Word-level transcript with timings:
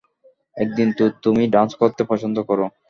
একদিন 0.57 0.87
তো 0.97 1.03
তুমি 1.23 1.43
ডান্স 1.55 1.71
করতে 1.81 2.01
পছন্দ 2.03 2.37
করো? 2.49 2.65